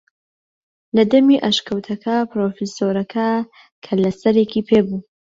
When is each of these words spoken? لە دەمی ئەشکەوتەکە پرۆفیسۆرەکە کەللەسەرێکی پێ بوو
لە 0.95 1.03
دەمی 1.11 1.41
ئەشکەوتەکە 1.43 2.15
پرۆفیسۆرەکە 2.31 3.29
کەللەسەرێکی 3.85 4.65
پێ 4.67 4.79
بوو 4.85 4.99